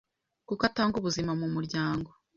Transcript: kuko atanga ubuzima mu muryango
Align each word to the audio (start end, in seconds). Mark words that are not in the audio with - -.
kuko 0.47 0.61
atanga 0.69 0.95
ubuzima 0.97 1.31
mu 1.41 1.47
muryango 1.55 2.09